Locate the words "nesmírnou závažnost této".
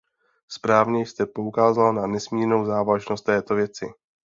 2.07-3.55